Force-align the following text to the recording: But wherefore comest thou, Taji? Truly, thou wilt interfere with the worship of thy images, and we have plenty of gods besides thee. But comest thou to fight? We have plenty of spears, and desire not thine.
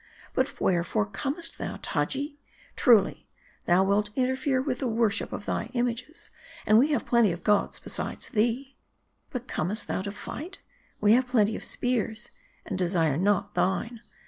But 0.33 0.59
wherefore 0.59 1.05
comest 1.05 1.59
thou, 1.59 1.77
Taji? 1.79 2.39
Truly, 2.75 3.27
thou 3.67 3.83
wilt 3.83 4.09
interfere 4.15 4.59
with 4.59 4.79
the 4.79 4.87
worship 4.87 5.31
of 5.31 5.45
thy 5.45 5.65
images, 5.73 6.31
and 6.65 6.79
we 6.79 6.87
have 6.87 7.05
plenty 7.05 7.31
of 7.31 7.43
gods 7.43 7.79
besides 7.79 8.29
thee. 8.29 8.75
But 9.29 9.47
comest 9.47 9.87
thou 9.87 10.01
to 10.01 10.11
fight? 10.11 10.57
We 10.99 11.13
have 11.13 11.27
plenty 11.27 11.55
of 11.55 11.63
spears, 11.65 12.31
and 12.65 12.79
desire 12.79 13.15
not 13.15 13.53
thine. 13.53 14.01